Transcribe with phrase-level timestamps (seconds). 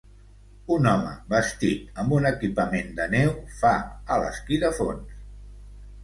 [0.75, 3.73] Un home vestit amb un equipament de neu fa
[4.15, 5.13] a l'esquí de fons.